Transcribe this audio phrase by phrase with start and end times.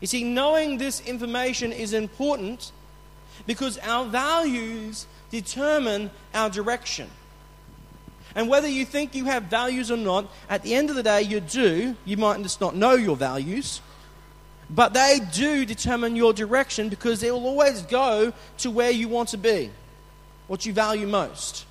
[0.00, 2.72] You see, knowing this information is important
[3.46, 7.10] because our values determine our direction.
[8.34, 11.22] And whether you think you have values or not, at the end of the day,
[11.22, 11.96] you do.
[12.04, 13.80] You might just not know your values,
[14.70, 19.30] but they do determine your direction because they will always go to where you want
[19.30, 19.70] to be,
[20.46, 21.64] what you value most.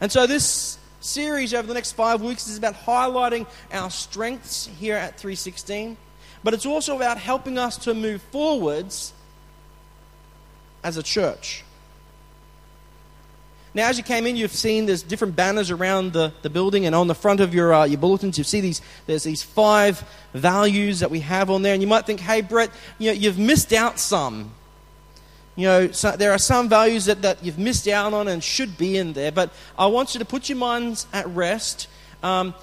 [0.00, 4.96] And so, this series over the next five weeks is about highlighting our strengths here
[4.96, 5.96] at 316,
[6.44, 9.12] but it's also about helping us to move forwards
[10.82, 11.64] as a church.
[13.74, 16.94] Now, as you came in, you've seen there's different banners around the, the building, and
[16.94, 21.00] on the front of your, uh, your bulletins, you see these, there's these five values
[21.00, 21.72] that we have on there.
[21.72, 24.52] And you might think, hey, Brett, you know, you've missed out some.
[25.54, 28.78] You know, so there are some values that, that you've missed out on and should
[28.78, 31.88] be in there, but I want you to put your minds at rest.
[32.22, 32.54] Um,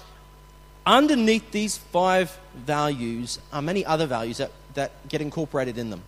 [0.84, 6.02] underneath these five values are many other values that, that get incorporated in them.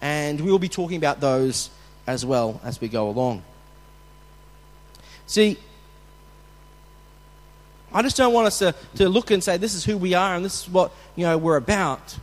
[0.00, 1.70] And we will be talking about those
[2.06, 3.42] as well as we go along.
[5.26, 5.58] See,
[7.92, 10.34] I just don't want us to, to look and say this is who we are
[10.34, 12.16] and this is what you know we're about.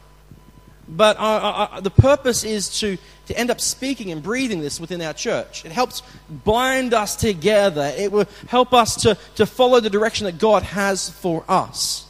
[0.88, 2.98] But I, I, the purpose is to,
[3.28, 5.66] to end up speaking and breathing this within our church.
[5.66, 6.04] It helps
[6.44, 7.92] bind us together.
[7.98, 12.04] It will help us to, to follow the direction that God has for us.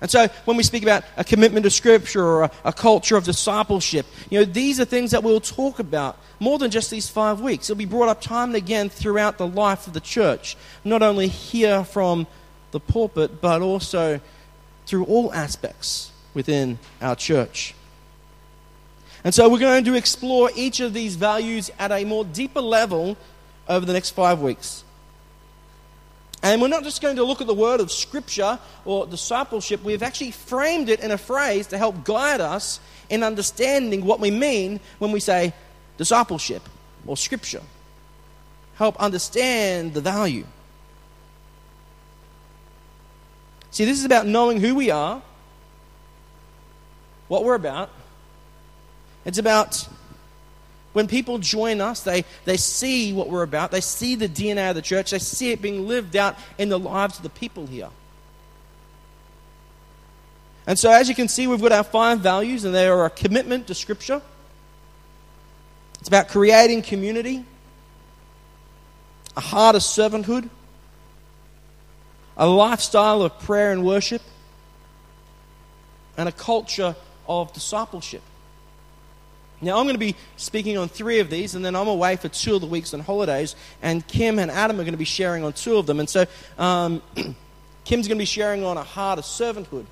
[0.00, 3.24] And so, when we speak about a commitment to Scripture or a, a, culture of
[3.24, 7.40] discipleship, you know, these are things that we'll talk about more than just these five
[7.40, 7.70] weeks.
[7.70, 10.54] It'll be brought up time and again throughout the life of the church,
[10.84, 12.26] not only here from
[12.72, 14.20] the pulpit, but also
[14.84, 17.74] through all aspects within our church.
[19.24, 23.16] And so, we're going to explore each of these values at a more deeper level
[23.66, 24.84] over the next five weeks.
[26.42, 30.02] And we're not just going to look at the word of scripture or discipleship, we've
[30.02, 32.78] actually framed it in a phrase to help guide us
[33.08, 35.54] in understanding what we mean when we say
[35.96, 36.62] discipleship
[37.06, 37.62] or scripture.
[38.74, 40.44] Help understand the value.
[43.70, 45.22] See, this is about knowing who we are,
[47.28, 47.90] what we're about.
[49.24, 49.88] It's about
[50.96, 53.70] when people join us, they, they see what we're about.
[53.70, 55.10] They see the DNA of the church.
[55.10, 57.90] They see it being lived out in the lives of the people here.
[60.66, 63.10] And so, as you can see, we've got our five values, and they are a
[63.10, 64.22] commitment to Scripture.
[66.00, 67.44] It's about creating community,
[69.36, 70.48] a heart of servanthood,
[72.38, 74.22] a lifestyle of prayer and worship,
[76.16, 76.96] and a culture
[77.28, 78.22] of discipleship.
[79.60, 82.28] Now, I'm going to be speaking on three of these, and then I'm away for
[82.28, 85.44] two of the weeks on holidays, and Kim and Adam are going to be sharing
[85.44, 85.98] on two of them.
[85.98, 86.26] And so,
[86.58, 87.02] um,
[87.84, 89.86] Kim's going to be sharing on a heart of servanthood,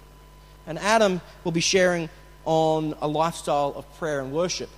[0.67, 2.11] and Adam will be sharing
[2.45, 4.69] on a lifestyle of prayer and worship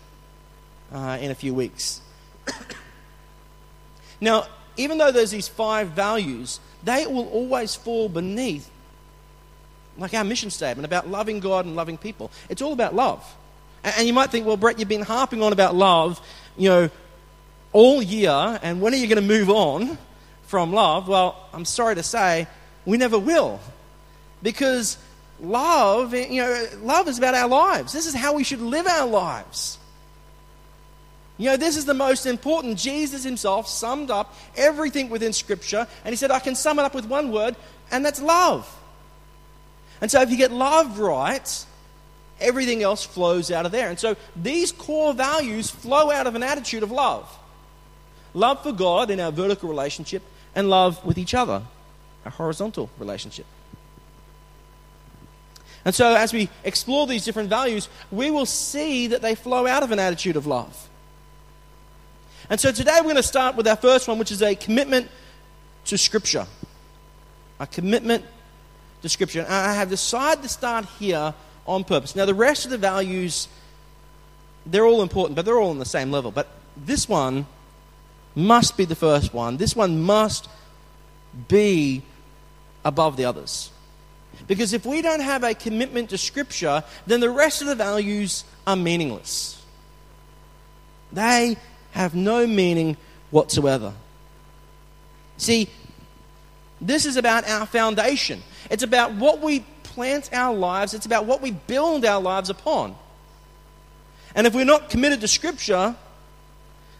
[0.93, 2.01] uh, in a few weeks.
[4.21, 4.47] now,
[4.77, 8.71] even though there's these five values, they will always fall beneath,
[9.99, 12.31] like our mission statement about loving God and loving people.
[12.49, 13.25] It's all about love.
[13.83, 16.21] And you might think, well, Brett, you've been harping on about love,
[16.57, 16.91] you know,
[17.73, 19.99] all year, and when are you going to move on
[20.47, 21.09] from love?
[21.09, 22.47] Well, I'm sorry to say,
[22.85, 23.61] we never will.
[24.43, 24.99] Because
[25.41, 27.93] love, eh, you know, love is about our lives.
[27.93, 29.79] This is how we should live our lives.
[31.39, 32.79] You know, this is the most important.
[32.79, 36.95] Jesus himself summed up everything within Scripture, and he said, I can sum it up
[36.95, 37.57] with one word,
[37.91, 38.67] and that's love.
[40.01, 41.67] And so if you get love right,
[42.41, 43.89] everything else flows out of there.
[43.89, 47.29] And so these core values flow out of an attitude of love
[48.37, 50.23] love for God in our vertical relationship,
[50.55, 51.63] and love with each other,
[52.25, 53.47] a horizontal relationship.
[55.85, 59.83] And so, as we explore these different values, we will see that they flow out
[59.83, 60.89] of an attitude of love.
[62.51, 65.09] And so, today we're going to start with our first one, which is a commitment
[65.87, 66.47] to Scripture.
[67.61, 68.25] A commitment
[69.03, 69.41] to Scripture.
[69.41, 71.35] And I have decided to start here
[71.67, 72.15] on purpose.
[72.15, 73.49] Now, the rest of the values,
[74.65, 76.31] they're all important, but they're all on the same level.
[76.31, 77.47] But this one
[78.35, 79.57] must be the first one.
[79.57, 80.49] This one must
[81.49, 82.03] be
[82.85, 83.71] above the others.
[84.47, 88.45] Because if we don't have a commitment to Scripture, then the rest of the values
[88.67, 89.63] are meaningless.
[91.13, 91.57] They
[91.93, 92.97] have no meaning
[93.31, 93.95] whatsoever.
[95.39, 95.69] See,
[96.81, 98.43] this is about our foundation.
[98.71, 102.95] It's about what we plant our lives, it's about what we build our lives upon.
[104.35, 105.97] And if we're not committed to Scripture,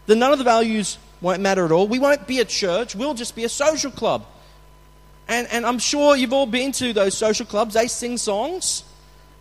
[0.07, 1.87] then none of the values won't matter at all.
[1.87, 4.25] We won't be a church, we'll just be a social club.
[5.29, 7.75] And, and I'm sure you've all been to those social clubs.
[7.75, 8.85] They sing songs,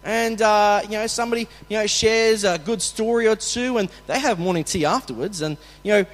[0.03, 4.19] and uh, you know somebody you know shares a good story or two, and they
[4.19, 6.05] have morning tea afterwards, and you know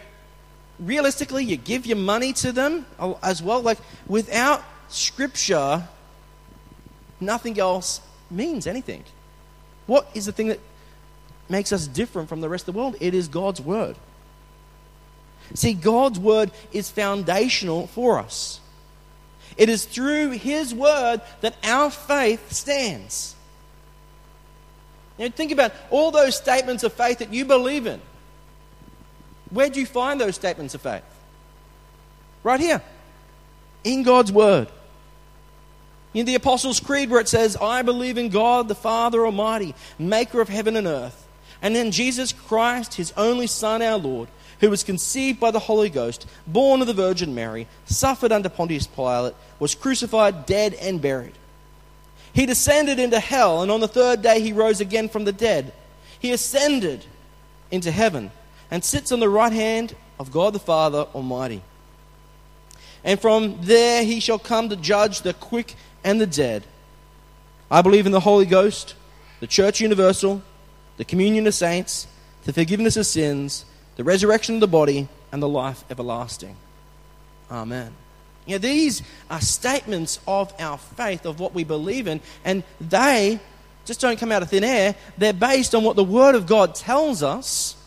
[0.81, 2.85] realistically, you give your money to them
[3.23, 3.61] as well.
[3.61, 5.87] Like without Scripture,
[7.21, 9.03] nothing else means anything.
[9.87, 10.59] What is the thing that
[11.49, 12.95] makes us different from the rest of the world?
[12.99, 13.95] It is God's Word.
[15.53, 18.59] See, God's Word is foundational for us.
[19.57, 23.35] It is through His Word that our faith stands.
[25.17, 28.01] You think about all those statements of faith that you believe in.
[29.49, 31.03] Where do you find those statements of faith?
[32.43, 32.81] Right here,
[33.83, 34.69] in God's Word.
[36.13, 40.41] In the Apostles' Creed, where it says, I believe in God, the Father Almighty, maker
[40.41, 41.27] of heaven and earth,
[41.61, 44.27] and in Jesus Christ, his only Son, our Lord,
[44.59, 48.87] who was conceived by the Holy Ghost, born of the Virgin Mary, suffered under Pontius
[48.87, 51.33] Pilate, was crucified, dead, and buried.
[52.33, 55.73] He descended into hell, and on the third day he rose again from the dead.
[56.19, 57.05] He ascended
[57.71, 58.31] into heaven
[58.69, 61.61] and sits on the right hand of God the Father Almighty.
[63.03, 66.63] And from there he shall come to judge the quick and the dead.
[67.69, 68.95] I believe in the Holy Ghost,
[69.39, 70.41] the Church Universal,
[70.97, 72.07] the communion of saints,
[72.45, 73.65] the forgiveness of sins,
[73.95, 76.55] the resurrection of the body, and the life everlasting.
[77.49, 77.93] Amen.
[78.45, 83.39] You know, these are statements of our faith, of what we believe in, and they
[83.85, 84.95] just don't come out of thin air.
[85.17, 87.77] They're based on what the Word of God tells us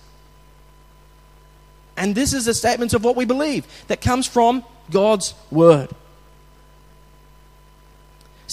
[1.97, 5.91] and this is a statement of what we believe that comes from God's Word.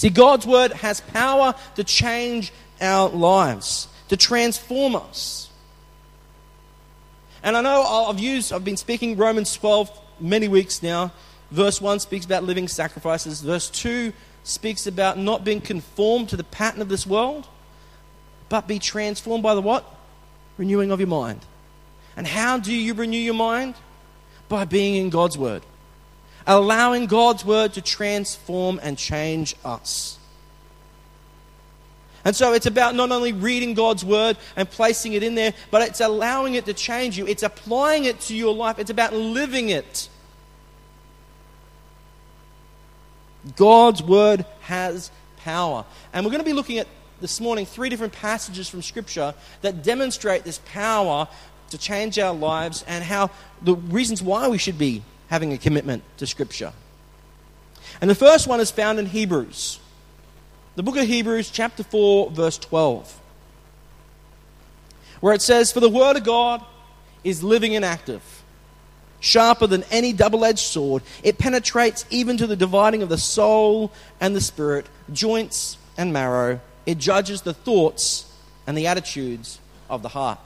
[0.02, 5.48] See, God's Word has power to change our lives, to transform us.
[7.44, 11.12] And I know I've used, I've been speaking Romans 12 many weeks now.
[11.52, 13.42] Verse 1 speaks about living sacrifices.
[13.42, 14.12] Verse 2
[14.42, 17.46] speaks about not being conformed to the pattern of this world,
[18.48, 19.84] but be transformed by the what?
[20.56, 21.46] Renewing of your mind.
[22.16, 23.76] And how do you renew your mind?
[24.48, 25.62] By being in God's Word,
[26.46, 30.18] allowing God's Word to transform and change us.
[32.24, 35.82] And so it's about not only reading God's Word and placing it in there, but
[35.82, 37.26] it's allowing it to change you.
[37.26, 38.78] It's applying it to your life.
[38.78, 40.08] It's about living it.
[43.56, 45.84] God's Word has power.
[46.12, 46.86] And we're going to be looking at
[47.20, 51.26] this morning three different passages from Scripture that demonstrate this power
[51.70, 53.30] to change our lives and how
[53.62, 55.02] the reasons why we should be
[55.32, 56.74] having a commitment to Scripture.
[58.02, 59.80] And the first one is found in Hebrews.
[60.76, 63.18] The book of Hebrews, chapter 4, verse 12,
[65.20, 66.62] where it says, For the Word of God
[67.24, 68.22] is living and active,
[69.20, 71.02] sharper than any double edged sword.
[71.22, 73.90] It penetrates even to the dividing of the soul
[74.20, 76.60] and the spirit, joints and marrow.
[76.84, 78.30] It judges the thoughts
[78.66, 80.40] and the attitudes of the heart.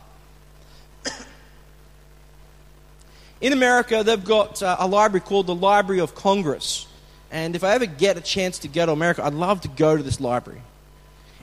[3.41, 6.87] In America, they've got uh, a library called the Library of Congress.
[7.31, 9.97] And if I ever get a chance to go to America, I'd love to go
[9.97, 10.62] to this library.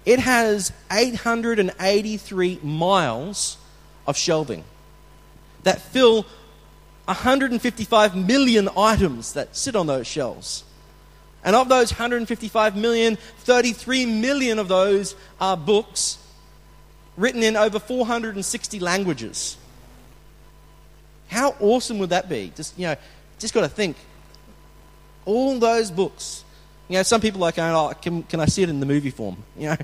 [0.06, 3.58] It has 883 miles
[4.08, 4.64] of shelving
[5.64, 6.26] that fill
[7.06, 10.64] 155 million items that sit on those shelves.
[11.44, 16.18] And of those 155 million, 33 million of those are books
[17.18, 19.58] written in over 460 languages.
[21.34, 22.54] How awesome would that be?
[22.56, 22.96] Just, you know,
[23.40, 23.98] just got to think.
[25.26, 26.44] All those books.
[26.88, 29.10] You know, some people are like, oh, can, can I see it in the movie
[29.10, 29.38] form?
[29.58, 29.78] You know,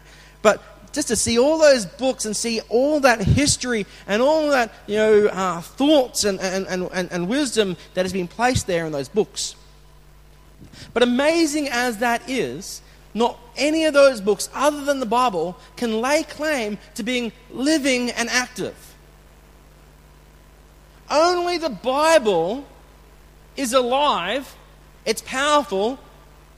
[0.44, 4.72] but just to see all those books and see all that history and all that,
[4.86, 8.92] you know, uh, thoughts and, and, and, and wisdom that has been placed there in
[8.92, 9.56] those books.
[10.94, 12.84] But amazing as that is,
[13.16, 18.12] not any of those books, other than the Bible, can lay claim to being living
[18.12, 18.89] and active.
[21.10, 22.66] Only the Bible
[23.56, 24.56] is alive,
[25.06, 26.00] it's powerful,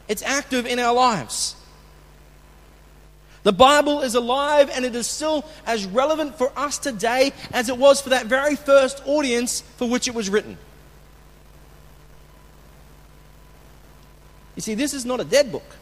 [0.08, 1.56] it's active in our lives.
[3.44, 7.78] The Bible is alive and it is still as relevant for us today as it
[7.78, 10.58] was for that very first audience for which it was written.
[14.56, 15.76] You see, this is not a dead book.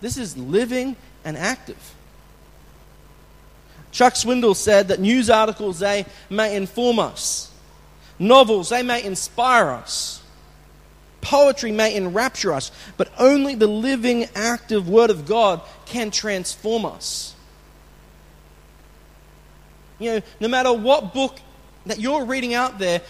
[0.00, 1.94] This is living and active.
[3.92, 7.50] Chuck Swindoll said that news articles, they may inform us.
[8.18, 10.22] Novels, they may inspire us.
[11.20, 17.34] Poetry may enrapture us, but only the living, active Word of God can transform us.
[19.98, 21.38] You know, no matter what book
[21.86, 23.02] that you're reading out there,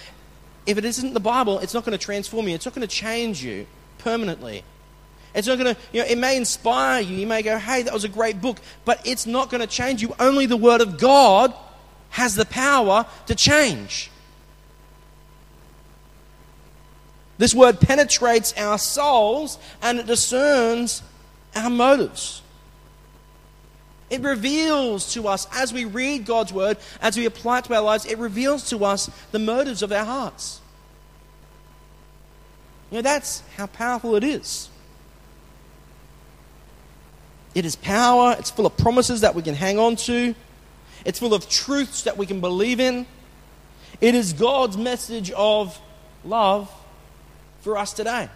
[0.66, 2.94] if it isn't the Bible, it's not going to transform you, it's not going to
[2.94, 3.66] change you
[3.98, 4.62] permanently.
[5.34, 7.16] It's not going to, you know, it may inspire you.
[7.16, 10.02] You may go, hey, that was a great book, but it's not going to change
[10.02, 10.14] you.
[10.18, 11.54] Only the Word of God
[12.10, 14.10] has the power to change.
[17.38, 21.02] This Word penetrates our souls and it discerns
[21.56, 22.42] our motives.
[24.10, 27.80] It reveals to us as we read God's Word, as we apply it to our
[27.80, 30.60] lives, it reveals to us the motives of our hearts.
[32.90, 34.68] You know, that's how powerful it is.
[37.54, 40.34] It is power, it's full of promises that we can hang on to,
[41.04, 43.06] it's full of truths that we can believe in.
[44.00, 45.78] It is God's message of
[46.24, 46.70] love
[47.60, 48.28] for us today.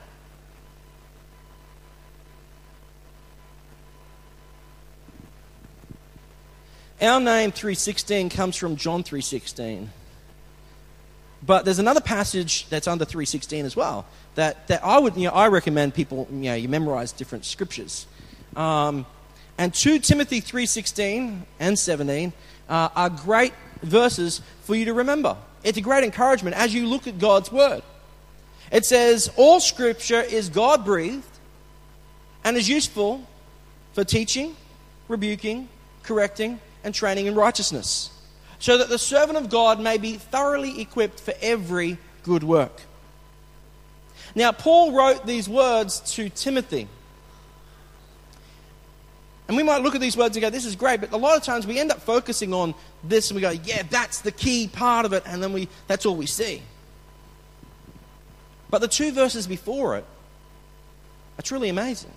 [7.00, 9.90] Our name 316 comes from John 316.
[11.44, 15.34] But there's another passage that's under 316 as well that, that I would, you know,
[15.34, 18.06] I recommend people, you know, you memorize different scriptures.
[18.56, 19.06] Um,
[19.58, 22.32] and 2 Timothy 3.16 and 17
[22.68, 25.36] uh, are great verses for you to remember.
[25.62, 27.82] It's a great encouragement as you look at God's Word.
[28.72, 31.24] It says, All Scripture is God breathed
[32.44, 33.24] and is useful
[33.92, 34.56] for teaching,
[35.08, 35.68] rebuking,
[36.02, 38.10] correcting, and training in righteousness,
[38.58, 42.82] so that the servant of God may be thoroughly equipped for every good work.
[44.34, 46.88] Now, Paul wrote these words to Timothy.
[49.48, 51.36] And we might look at these words and go, this is great, but a lot
[51.36, 52.74] of times we end up focusing on
[53.04, 56.04] this and we go, yeah, that's the key part of it, and then we, that's
[56.04, 56.62] all we see.
[58.70, 60.04] But the two verses before it
[61.38, 62.10] are truly amazing.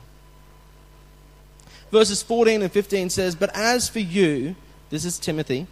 [1.92, 4.56] Verses 14 and 15 says, But as for you,
[4.90, 5.68] this is Timothy,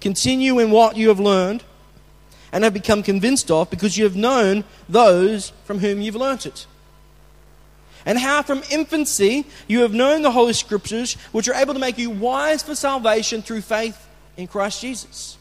[0.00, 1.62] continue in what you have learned
[2.52, 6.66] and have become convinced of because you have known those from whom you've learnt it
[8.06, 11.98] and how from infancy you have known the Holy Scriptures, which are able to make
[11.98, 15.36] you wise for salvation through faith in Christ Jesus.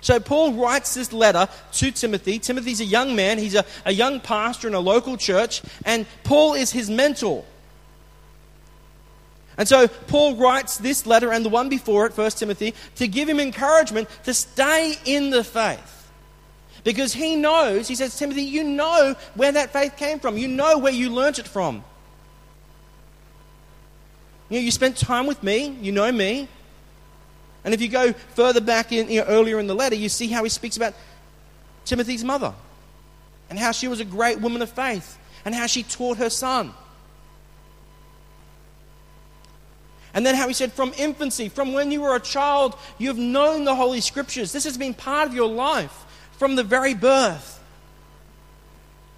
[0.00, 2.38] So, Paul writes this letter to Timothy.
[2.38, 6.54] Timothy's a young man, he's a, a young pastor in a local church, and Paul
[6.54, 7.44] is his mentor.
[9.58, 13.28] And so Paul writes this letter and the one before it, 1 Timothy, to give
[13.28, 15.95] him encouragement to stay in the faith.
[16.86, 20.38] Because he knows, he says, Timothy, you know where that faith came from.
[20.38, 21.82] You know where you learnt it from.
[24.48, 26.46] You know, you spent time with me, you know me.
[27.64, 30.28] And if you go further back in, you know, earlier in the letter, you see
[30.28, 30.94] how he speaks about
[31.84, 32.54] Timothy's mother
[33.50, 36.72] and how she was a great woman of faith and how she taught her son.
[40.14, 43.18] And then how he said, from infancy, from when you were a child, you have
[43.18, 44.52] known the Holy Scriptures.
[44.52, 46.04] This has been part of your life
[46.38, 47.62] from the very birth.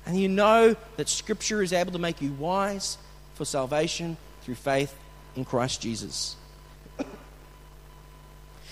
[0.07, 2.97] And you know that Scripture is able to make you wise
[3.35, 4.95] for salvation through faith
[5.37, 6.37] in Christ Jesus.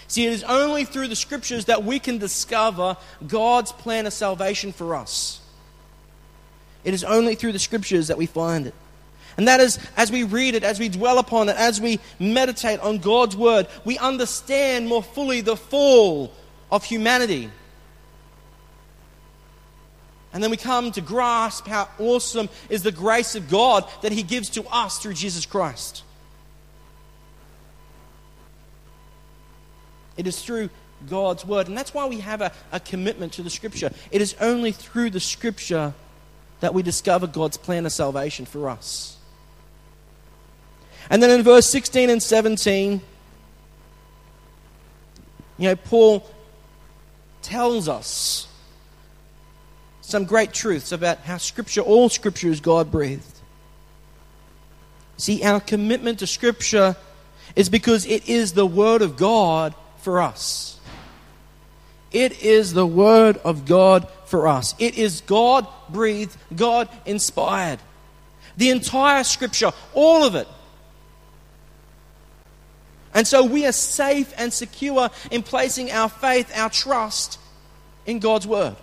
[0.08, 4.72] See, it is only through the Scriptures that we can discover God's plan of salvation
[4.72, 5.40] for us.
[6.84, 8.74] It is only through the Scriptures that we find it.
[9.36, 12.80] And that is, as we read it, as we dwell upon it, as we meditate
[12.80, 16.32] on God's Word, we understand more fully the fall
[16.72, 17.50] of humanity
[20.36, 24.22] and then we come to grasp how awesome is the grace of God that He
[24.22, 26.02] gives to us through Jesus Christ.
[30.18, 30.68] It is through
[31.08, 31.68] God's Word.
[31.68, 33.90] And that's why we have a, a commitment to the Scripture.
[34.10, 35.94] It is only through the Scripture
[36.60, 39.16] that we discover God's plan of salvation for us.
[41.08, 43.00] And then in verse 16 and 17,
[45.56, 46.28] you know, Paul
[47.40, 48.48] tells us
[50.06, 53.24] some great truths about how Scripture, all Scripture is God breathed.
[55.16, 56.94] See, our commitment to Scripture
[57.56, 60.78] is because it is the Word of God for us.
[62.12, 64.76] It is the Word of God for us.
[64.78, 67.80] It is God breathed, God inspired.
[68.56, 70.46] The entire Scripture, all of it.
[73.12, 77.40] And so we are safe and secure in placing our faith, our trust
[78.06, 78.76] in God's Word.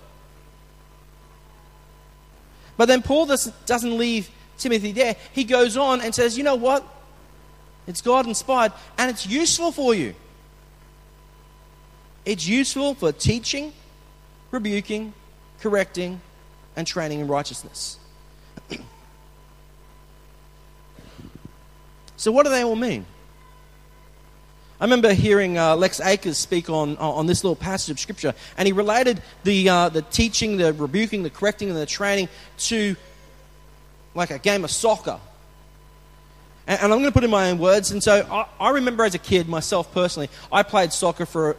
[2.77, 5.15] But then Paul doesn't leave Timothy there.
[5.31, 6.87] He goes on and says, You know what?
[7.85, 10.15] It's God inspired and it's useful for you.
[12.25, 13.73] It's useful for teaching,
[14.51, 15.13] rebuking,
[15.59, 16.21] correcting,
[16.75, 17.99] and training in righteousness.
[22.15, 23.05] so, what do they all mean?
[24.79, 28.65] I remember hearing uh, Lex Akers speak on, on this little passage of Scripture, and
[28.65, 32.27] he related the, uh, the teaching, the rebuking, the correcting, and the training
[32.57, 32.95] to
[34.15, 35.19] like a game of soccer.
[36.67, 37.91] And, and I'm going to put in my own words.
[37.91, 41.55] And so I, I remember as a kid, myself personally, I played soccer for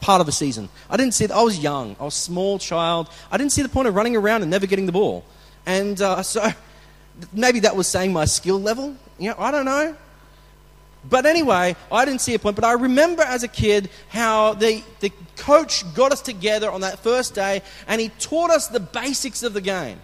[0.00, 0.68] part of a season.
[0.88, 1.30] I didn't see.
[1.30, 1.96] I was young.
[2.00, 3.08] I was a small child.
[3.30, 5.24] I didn't see the point of running around and never getting the ball.
[5.66, 6.48] And uh, so
[7.32, 8.96] maybe that was saying my skill level.
[9.18, 9.96] You know, I don't know.
[11.08, 12.56] But anyway, I didn't see a point.
[12.56, 16.98] But I remember as a kid how the, the coach got us together on that
[16.98, 19.98] first day and he taught us the basics of the game.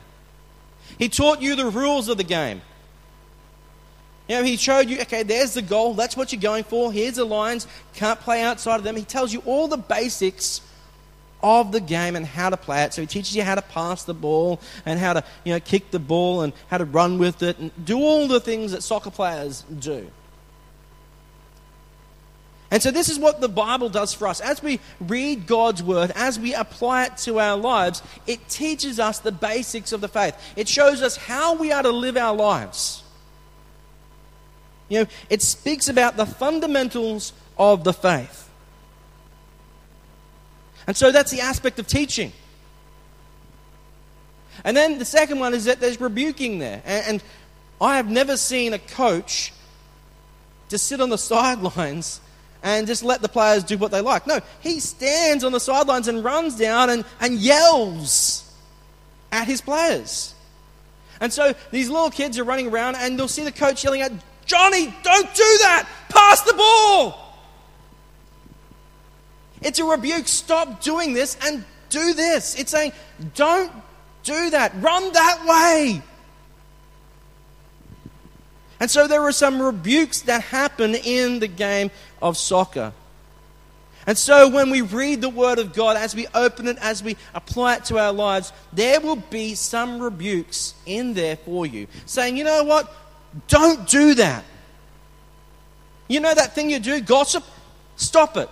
[0.98, 2.62] He taught you the rules of the game.
[4.28, 5.94] You know, he showed you, okay, there's the goal.
[5.94, 6.90] That's what you're going for.
[6.90, 7.66] Here's the lines.
[7.94, 8.96] Can't play outside of them.
[8.96, 10.62] He tells you all the basics
[11.42, 12.92] of the game and how to play it.
[12.92, 15.90] So he teaches you how to pass the ball and how to, you know, kick
[15.92, 19.10] the ball and how to run with it and do all the things that soccer
[19.10, 20.10] players do.
[22.76, 24.38] And so, this is what the Bible does for us.
[24.38, 29.18] As we read God's Word, as we apply it to our lives, it teaches us
[29.18, 30.36] the basics of the faith.
[30.56, 33.02] It shows us how we are to live our lives.
[34.90, 38.50] You know, it speaks about the fundamentals of the faith.
[40.86, 42.30] And so, that's the aspect of teaching.
[44.64, 46.82] And then the second one is that there's rebuking there.
[46.84, 47.22] And,
[47.80, 49.54] I have never seen a coach
[50.68, 52.20] just sit on the sidelines
[52.66, 54.26] and just let the players do what they like.
[54.26, 58.52] No, he stands on the sidelines and runs down and, and yells
[59.30, 60.34] at his players.
[61.20, 64.10] And so these little kids are running around and they'll see the coach yelling at
[64.46, 65.88] Johnny, don't do that!
[66.08, 67.38] Pass the ball!
[69.62, 70.26] It's a rebuke.
[70.26, 72.58] Stop doing this and do this.
[72.58, 72.92] It's saying,
[73.36, 73.72] don't
[74.24, 74.72] do that.
[74.82, 76.02] Run that way.
[78.78, 81.90] And so there are some rebukes that happen in the game
[82.20, 82.92] of soccer.
[84.06, 87.16] And so when we read the Word of God, as we open it, as we
[87.34, 91.88] apply it to our lives, there will be some rebukes in there for you.
[92.04, 92.92] Saying, you know what?
[93.48, 94.44] Don't do that.
[96.08, 97.42] You know that thing you do, gossip?
[97.96, 98.48] Stop it.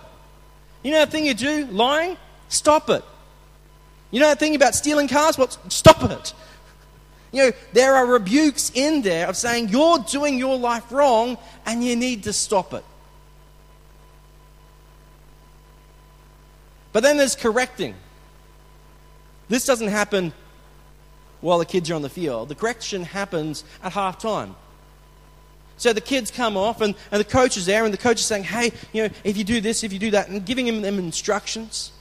[0.83, 2.17] You know that thing you do, lying?
[2.49, 3.03] Stop it.
[4.11, 5.37] You know that thing about stealing cars?
[5.37, 6.33] Well, stop it.
[7.35, 11.83] You know, there are rebukes in there of saying you're doing your life wrong and
[11.83, 12.85] you need to stop it.
[16.93, 17.93] But then there's correcting.
[19.49, 20.31] This doesn't happen
[21.41, 22.47] while the kids are on the field.
[22.47, 24.55] The correction happens at half time.
[25.75, 28.25] So the kids come off, and, and the coach is there, and the coach is
[28.25, 30.97] saying, Hey, you know, if you do this, if you do that, and giving them
[30.97, 31.91] instructions.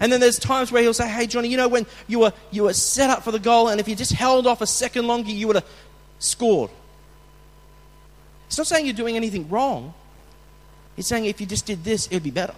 [0.00, 2.64] And then there's times where he'll say, Hey, Johnny, you know, when you were, you
[2.64, 5.30] were set up for the goal, and if you just held off a second longer,
[5.30, 5.66] you would have
[6.18, 6.70] scored.
[8.46, 9.94] It's not saying you're doing anything wrong.
[10.94, 12.54] He's saying if you just did this, it would be better.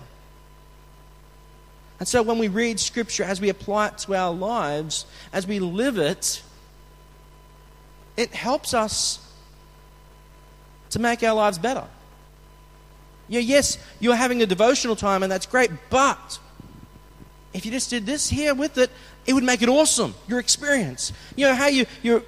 [1.99, 5.59] And so when we read Scripture, as we apply it to our lives, as we
[5.59, 6.43] live it,
[8.17, 9.19] it helps us
[10.91, 11.85] to make our lives better.
[13.29, 16.39] Yeah, yes, you're having a devotional time, and that's great, but
[17.53, 18.91] if you just did this here with it,
[19.27, 21.13] it would make it awesome, your experience.
[21.37, 22.23] You know, how you, you're,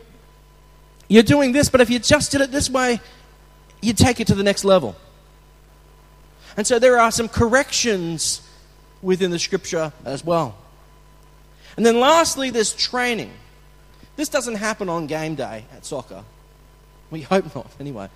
[1.09, 3.01] you're doing this, but if you just did it this way,
[3.83, 4.97] you'd take it to the next level.
[6.57, 8.47] And so there are some corrections
[9.03, 10.57] within the scripture as well.
[11.77, 13.33] And then lastly, there's training.
[14.17, 16.25] This doesn't happen on game day at soccer.
[17.11, 18.09] We hope not, anyway.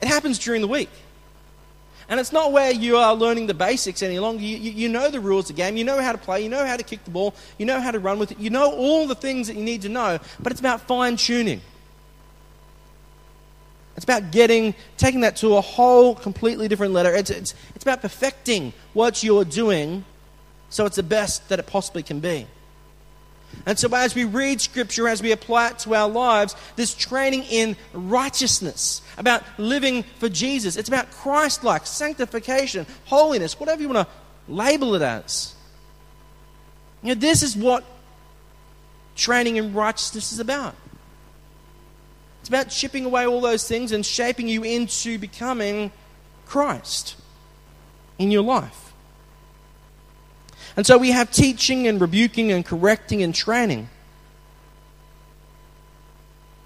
[0.00, 0.90] It happens during the week.
[2.08, 4.42] And it's not where you are learning the basics any longer.
[4.42, 5.76] You, you, know the rules of the game.
[5.76, 6.42] You know how to play.
[6.42, 7.34] You know how to kick the ball.
[7.58, 8.38] You know how to run with it.
[8.38, 10.18] You know all the things that you need to know.
[10.40, 11.60] But it's about fine tuning.
[13.96, 17.14] It's about getting, taking that to a whole completely different letter.
[17.14, 20.04] It's, it's, it's about perfecting what you're doing
[20.72, 22.46] so it's the best that it possibly can be.
[23.64, 27.44] And so, as we read Scripture, as we apply it to our lives, this training
[27.44, 30.76] in righteousness, about living for Jesus.
[30.76, 35.54] It's about Christ like, sanctification, holiness, whatever you want to label it as.
[37.02, 37.84] You know, this is what
[39.14, 40.74] training in righteousness is about.
[42.40, 45.92] It's about chipping away all those things and shaping you into becoming
[46.46, 47.16] Christ
[48.18, 48.81] in your life.
[50.76, 53.88] And so we have teaching and rebuking and correcting and training.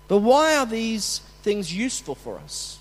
[0.08, 2.78] But why are these things useful for us?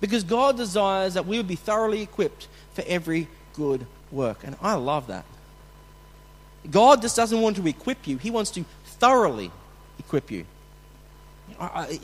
[0.00, 4.42] Because God desires that we would be thoroughly equipped for every good work.
[4.44, 5.24] And I love that.
[6.70, 9.50] God just doesn't want to equip you, He wants to thoroughly
[9.98, 10.46] equip you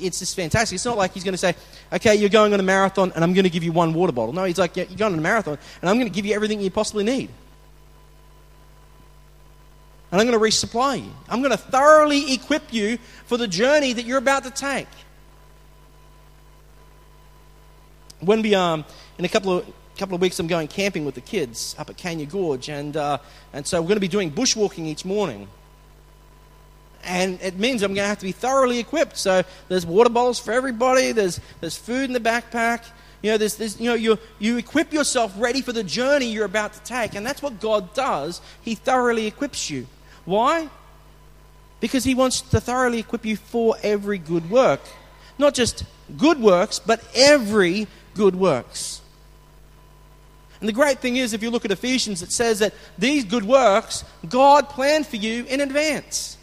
[0.01, 0.77] it's just fantastic.
[0.77, 1.55] It's not like he's going to say,
[1.93, 4.33] okay, you're going on a marathon and I'm going to give you one water bottle.
[4.33, 6.61] No, he's like, you're going on a marathon and I'm going to give you everything
[6.61, 7.31] you possibly need.
[10.11, 11.13] And I'm going to resupply you.
[11.29, 14.89] I'm going to thoroughly equip you for the journey that you're about to take.
[18.21, 18.85] When we, um,
[19.19, 19.67] in a couple of,
[19.99, 22.69] couple of weeks, I'm going camping with the kids up at Carnarvon Gorge.
[22.69, 23.19] And, uh,
[23.53, 25.49] and so we're going to be doing bushwalking each morning.
[27.05, 29.17] And it means I'm going to have to be thoroughly equipped.
[29.17, 32.85] So there's water bottles for everybody, there's, there's food in the backpack.
[33.23, 36.45] You know, there's, there's, you, know you, you equip yourself ready for the journey you're
[36.45, 37.15] about to take.
[37.15, 38.41] And that's what God does.
[38.63, 39.87] He thoroughly equips you.
[40.25, 40.69] Why?
[41.81, 44.81] Because He wants to thoroughly equip you for every good work.
[45.37, 45.85] Not just
[46.17, 49.01] good works, but every good works.
[50.61, 53.45] And the great thing is, if you look at Ephesians, it says that these good
[53.45, 56.38] works God planned for you in advance.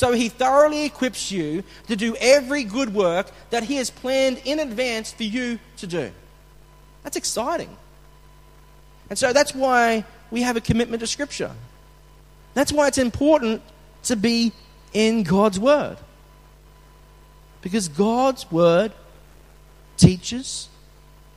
[0.00, 4.58] So he thoroughly equips you to do every good work that he has planned in
[4.58, 6.10] advance for you to do.
[7.02, 7.76] That's exciting.
[9.10, 11.52] And so that's why we have a commitment to Scripture.
[12.54, 13.60] That's why it's important
[14.04, 14.52] to be
[14.94, 15.98] in God's Word.
[17.60, 18.92] Because God's Word
[19.98, 20.70] teaches,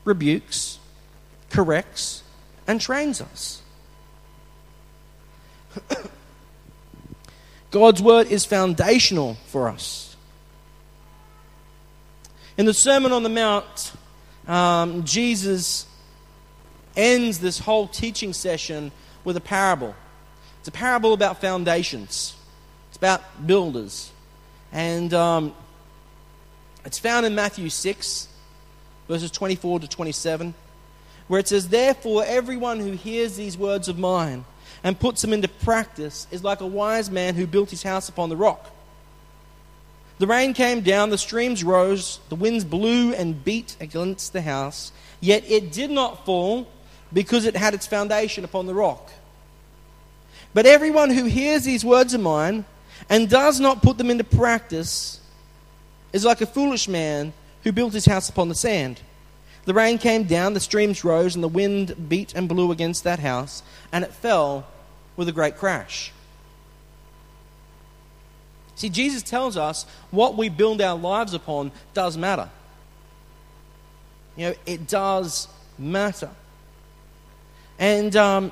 [0.06, 0.80] rebukes,
[1.50, 2.24] corrects,
[2.66, 3.62] and trains us.
[7.74, 10.16] God's Word is foundational for us.
[12.56, 13.94] In the Sermon on the Mount,
[14.48, 15.88] um, Jesus
[16.96, 18.92] ends this whole teaching session
[19.24, 19.96] with a parable.
[20.60, 22.36] It's a parable about foundations,
[22.90, 24.12] it's about builders.
[24.72, 25.56] And um,
[26.86, 28.28] it's found in Matthew 6,
[29.08, 30.54] verses 24 to 27,
[31.28, 34.46] where it says, Therefore, everyone who hears these words of mine
[34.84, 38.30] and puts them into practice is like a wise man who built his house upon
[38.30, 38.70] the rock.
[40.20, 44.92] The rain came down, the streams rose, the winds blew and beat against the house,
[45.20, 46.68] yet it did not fall
[47.12, 49.12] because it had its foundation upon the rock.
[50.54, 52.66] But everyone who hears these words of mine
[53.10, 55.20] and does not put them into practice
[56.12, 59.02] is like a foolish man who built his house upon the sand.
[59.66, 63.20] The rain came down, the streams rose, and the wind beat and blew against that
[63.20, 64.68] house, and it fell
[65.16, 66.12] with a great crash.
[68.76, 72.50] See, Jesus tells us what we build our lives upon does matter.
[74.36, 75.48] You know, it does
[75.78, 76.32] matter.
[77.78, 78.52] And, um,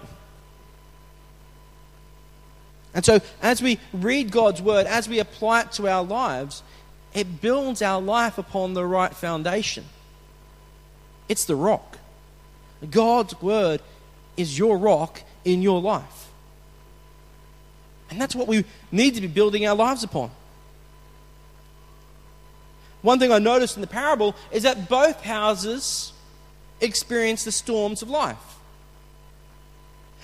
[2.94, 6.62] and so, as we read God's word, as we apply it to our lives,
[7.14, 9.86] it builds our life upon the right foundation.
[11.28, 11.98] It's the rock.
[12.90, 13.82] God's word
[14.38, 16.21] is your rock in your life.
[18.12, 20.30] And that's what we need to be building our lives upon.
[23.02, 26.14] One thing I noticed in the parable is that both houses
[26.82, 28.38] experience the storms of life.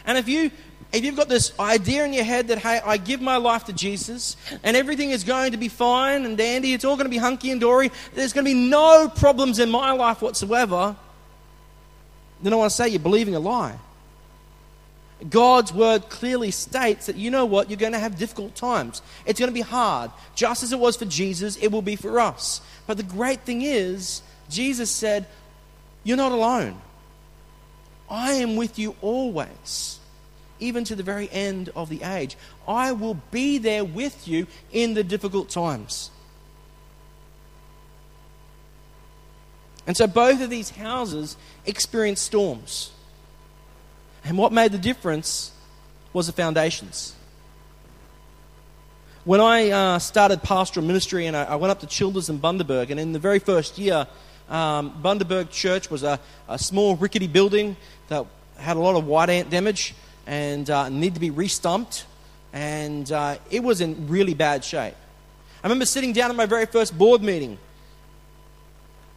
[0.05, 0.51] And if you
[0.93, 3.73] if you've got this idea in your head that hey, I give my life to
[3.73, 7.17] Jesus and everything is going to be fine and dandy, it's all going to be
[7.17, 10.95] hunky and dory, there's going to be no problems in my life whatsoever,
[12.41, 13.77] then I want to say you're believing a lie.
[15.29, 19.01] God's word clearly states that you know what, you're going to have difficult times.
[19.25, 20.11] It's going to be hard.
[20.35, 22.61] Just as it was for Jesus, it will be for us.
[22.85, 25.25] But the great thing is, Jesus said,
[26.03, 26.79] You're not alone.
[28.09, 29.99] I am with you always,
[30.59, 32.37] even to the very end of the age.
[32.67, 36.11] I will be there with you in the difficult times.
[39.87, 42.91] And so both of these houses experienced storms.
[44.27, 45.53] And what made the difference
[46.11, 47.15] was the foundations.
[49.23, 52.89] When I uh, started pastoral ministry and I, I, went up to Childers and Bundaberg,
[52.89, 54.05] and in the very first year,
[54.49, 57.77] um, Bundaberg Church was a, a, small rickety building
[58.09, 58.25] that
[58.57, 62.03] had a lot of white ant damage and uh, needed to be restumped,
[62.51, 64.95] and uh, it was in really bad shape.
[65.63, 67.57] I remember sitting down at my very first board meeting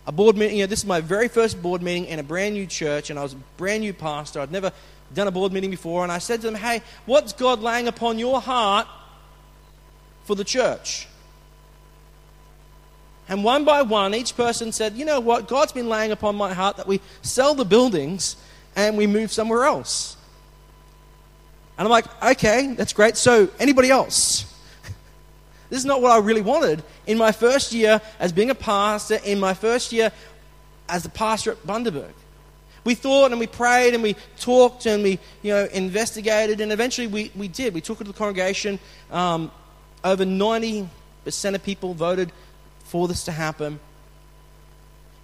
[0.07, 0.57] a board meeting.
[0.57, 3.19] You know, this is my very first board meeting in a brand new church, and
[3.19, 4.41] I was a brand new pastor.
[4.41, 4.73] I'd never
[5.15, 8.19] done a board meeting before, and I said to them, Hey, what's God laying upon
[8.19, 8.87] your heart
[10.25, 11.09] for the church?
[13.29, 15.49] And one by one, each person said, You know what?
[15.49, 18.37] God's been laying upon my heart that we sell the buildings
[18.77, 20.17] and we move somewhere else.
[21.79, 23.17] And I'm like, Okay, that's great.
[23.17, 24.45] So, anybody else?
[25.71, 29.19] this is not what I really wanted in my first year as being a pastor,
[29.25, 30.13] in my first year
[30.89, 32.13] as the pastor at Bundaberg.
[32.85, 37.07] We thought and we prayed and we talked and we you know, investigated, and eventually
[37.07, 37.75] we, we did.
[37.75, 38.79] We took it to the congregation.
[39.11, 39.51] Um,
[40.03, 40.89] over 90%
[41.55, 42.33] of people voted
[42.85, 43.79] for this to happen.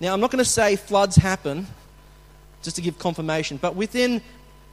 [0.01, 1.67] Now, I'm not going to say floods happen,
[2.63, 4.21] just to give confirmation, but within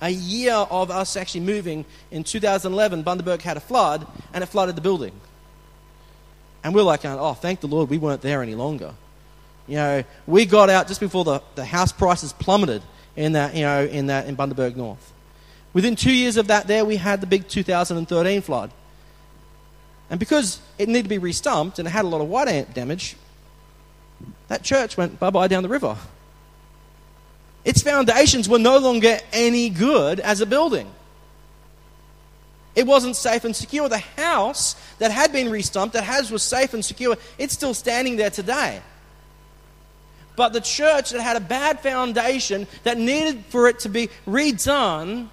[0.02, 4.76] a year of us actually moving, in 2011, Bundaberg had a flood and it flooded
[4.76, 5.14] the building.
[6.64, 8.94] And we we're like, oh, thank the Lord we weren't there any longer.
[9.68, 12.82] You know, we got out just before the, the house prices plummeted
[13.16, 15.14] in that, you know, in that in Bundaberg North.
[15.74, 18.72] Within two years of that, there we had the big 2013 flood.
[20.10, 22.74] And because it needed to be restumped and it had a lot of white ant
[22.74, 23.16] damage,
[24.48, 25.98] that church went bye bye down the river.
[27.66, 30.92] Its foundations were no longer any good as a building.
[32.76, 33.88] It wasn't safe and secure.
[33.88, 38.18] The house that had been restumped, that has was safe and secure, it's still standing
[38.18, 38.82] there today.
[40.36, 45.30] But the church that had a bad foundation that needed for it to be redone,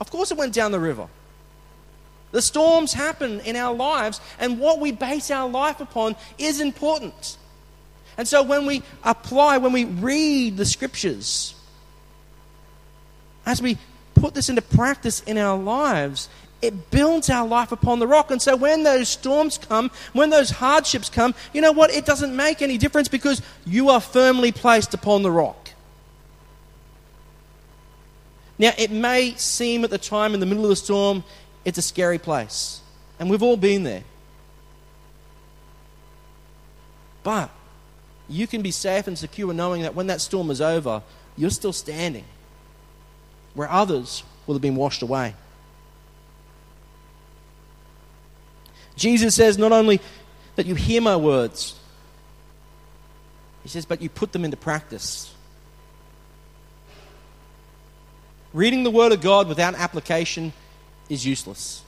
[0.00, 1.08] of course it went down the river.
[2.32, 7.36] The storms happen in our lives, and what we base our life upon is important.
[8.16, 11.54] And so when we apply, when we read the scriptures,
[13.46, 13.78] as we
[14.14, 16.28] put this into practice in our lives,
[16.64, 18.30] it builds our life upon the rock.
[18.30, 21.90] And so when those storms come, when those hardships come, you know what?
[21.90, 25.70] It doesn't make any difference because you are firmly placed upon the rock.
[28.58, 31.24] Now, it may seem at the time in the middle of the storm,
[31.64, 32.80] it's a scary place.
[33.18, 34.04] And we've all been there.
[37.22, 37.50] But
[38.28, 41.02] you can be safe and secure knowing that when that storm is over,
[41.36, 42.24] you're still standing
[43.54, 45.34] where others will have been washed away.
[48.96, 50.00] Jesus says not only
[50.56, 51.78] that you hear my words,
[53.62, 55.34] he says, but you put them into practice.
[58.52, 60.52] Reading the Word of God without application
[61.08, 61.82] is useless.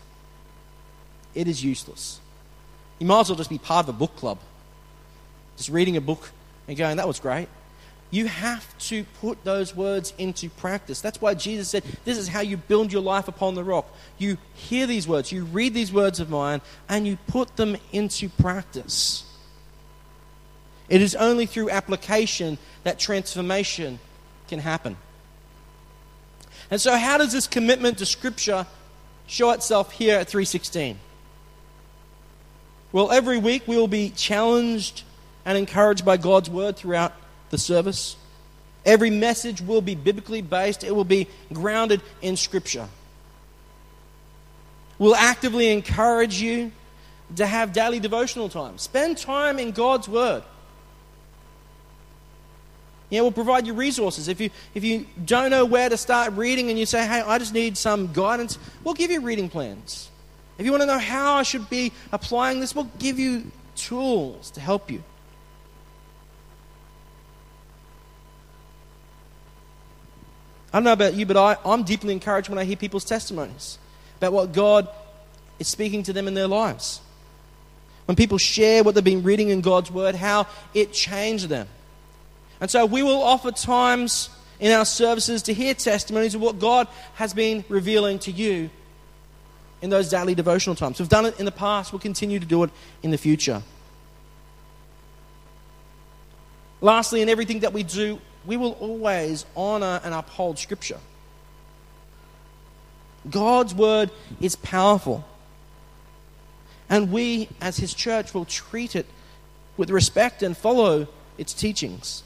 [1.34, 2.18] It is useless.
[2.98, 4.38] You might as well just be part of a book club
[5.56, 6.30] just reading a book
[6.68, 7.48] and going, that was great.
[8.10, 11.00] You have to put those words into practice.
[11.00, 13.92] That's why Jesus said, This is how you build your life upon the rock.
[14.16, 18.28] You hear these words, you read these words of mine, and you put them into
[18.28, 19.24] practice.
[20.88, 23.98] It is only through application that transformation
[24.46, 24.96] can happen.
[26.70, 28.66] And so, how does this commitment to Scripture
[29.26, 30.98] show itself here at 316?
[32.92, 35.02] Well, every week we will be challenged
[35.44, 37.12] and encouraged by God's word throughout
[37.50, 38.16] the service.
[38.84, 42.88] Every message will be biblically based, it will be grounded in Scripture.
[44.98, 46.72] We'll actively encourage you
[47.36, 48.78] to have daily devotional time.
[48.78, 50.42] Spend time in God's Word.
[53.10, 54.26] Yeah, we'll provide you resources.
[54.28, 57.38] If you, if you don't know where to start reading and you say, hey, I
[57.38, 60.10] just need some guidance, we'll give you reading plans.
[60.58, 64.50] If you want to know how I should be applying this, we'll give you tools
[64.52, 65.04] to help you.
[70.76, 73.78] I don't know about you, but I, I'm deeply encouraged when I hear people's testimonies
[74.18, 74.86] about what God
[75.58, 77.00] is speaking to them in their lives.
[78.04, 81.66] When people share what they've been reading in God's Word, how it changed them.
[82.60, 84.28] And so we will offer times
[84.60, 88.68] in our services to hear testimonies of what God has been revealing to you
[89.80, 90.98] in those daily devotional times.
[90.98, 92.70] We've done it in the past, we'll continue to do it
[93.02, 93.62] in the future.
[96.82, 100.98] Lastly, in everything that we do, we will always honor and uphold Scripture.
[103.28, 105.24] God's word is powerful.
[106.88, 109.06] And we, as His church, will treat it
[109.76, 112.22] with respect and follow its teachings.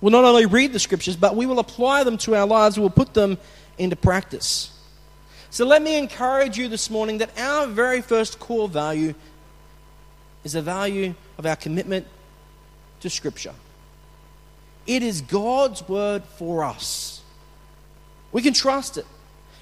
[0.00, 2.76] We'll not only read the Scriptures, but we will apply them to our lives.
[2.76, 3.38] We will put them
[3.76, 4.72] into practice.
[5.50, 9.14] So let me encourage you this morning that our very first core value
[10.44, 12.06] is the value of our commitment
[13.00, 13.54] to Scripture.
[14.88, 17.20] It is God's word for us.
[18.32, 19.04] We can trust it.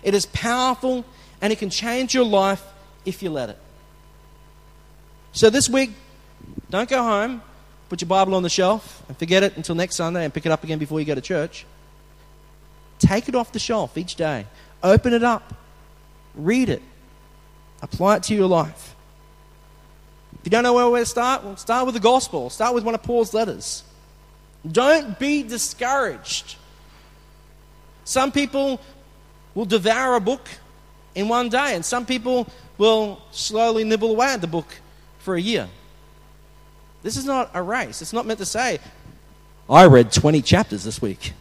[0.05, 1.05] It is powerful
[1.43, 2.63] and it can change your life
[3.05, 3.59] if you let it.
[5.33, 5.91] So this week,
[6.71, 7.43] don't go home,
[7.89, 10.53] put your Bible on the shelf and forget it until next Sunday and pick it
[10.53, 11.67] up again before you go to church.
[13.01, 14.47] Take it off the shelf each day.
[14.81, 15.55] Open it up.
[16.37, 16.83] Read it.
[17.83, 18.95] Apply it to your life.
[20.39, 22.49] If you don't know where to start, well, start with the gospel.
[22.49, 23.83] Start with one of Paul's letters.
[24.71, 26.57] Don't be discouraged.
[28.05, 28.81] Some people
[29.55, 30.49] will devour a book
[31.15, 32.47] in one day, and some people
[32.79, 34.67] will slowly nibble away at the book
[35.19, 35.69] for a year.
[37.03, 38.03] This is not a race.
[38.03, 38.79] It's not meant to say,
[39.69, 41.33] I read 20 chapters this week.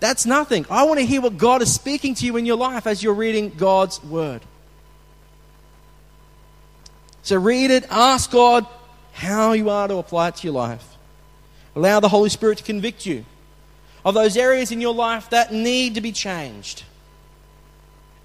[0.00, 0.66] That's nothing.
[0.68, 3.14] I want to hear what God is speaking to you in your life as you're
[3.14, 4.42] reading God's Word.
[7.22, 8.66] So read it, ask God
[9.12, 10.93] how you are to apply it to your life.
[11.76, 13.24] Allow the Holy Spirit to convict you
[14.04, 16.84] of those areas in your life that need to be changed.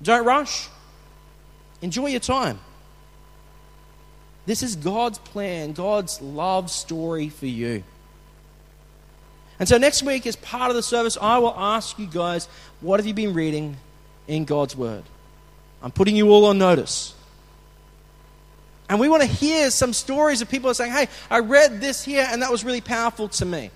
[0.01, 0.67] Don't rush.
[1.81, 2.59] Enjoy your time.
[4.45, 7.83] This is God's plan, God's love story for you.
[9.59, 12.47] And so next week, as part of the service, I will ask you guys,
[12.81, 13.77] what have you been reading
[14.27, 15.03] in God's Word?
[15.83, 17.13] I'm putting you all on notice.
[18.89, 22.27] And we want to hear some stories of people saying, hey, I read this here
[22.27, 23.69] and that was really powerful to me.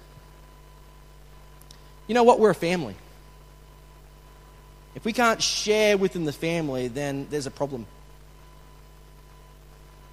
[2.08, 2.40] You know what?
[2.40, 2.96] We're a family.
[4.96, 7.86] If we can't share within the family, then there's a problem.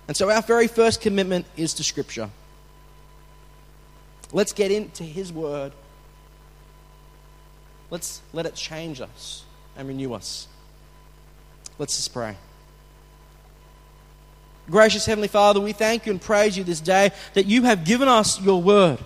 [0.07, 2.31] And so our very first commitment is to Scripture.
[4.33, 5.73] Let's get into His Word.
[7.91, 9.45] Let's let it change us
[9.77, 10.47] and renew us.
[11.79, 12.37] Let's just pray.
[14.70, 18.09] Gracious Heavenly Father, we thank you and praise you this day that you have given
[18.09, 18.98] us your word.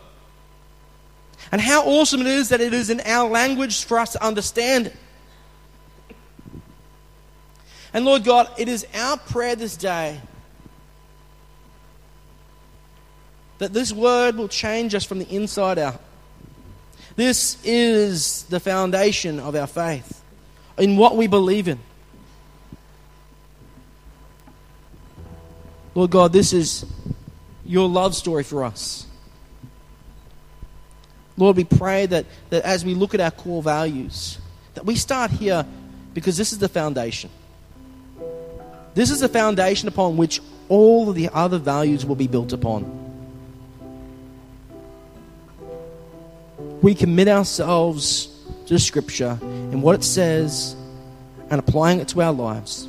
[1.51, 4.89] And how awesome it is that it is in our language for us to understand
[4.89, 4.97] it.
[7.93, 10.21] And Lord God, it is our prayer this day
[13.59, 16.01] that this word will change us from the inside out.
[17.15, 20.23] This is the foundation of our faith,
[20.77, 21.79] in what we believe in.
[25.95, 26.85] Lord God, this is
[27.65, 29.07] your love story for us.
[31.37, 34.39] Lord, we pray that, that as we look at our core values,
[34.75, 35.67] that we start here
[36.13, 37.31] because this is the foundation.
[38.95, 43.01] This is the foundation upon which all of the other values will be built upon.
[46.81, 48.29] We commit ourselves
[48.67, 50.77] to Scripture and what it says
[51.51, 52.89] and applying it to our lives.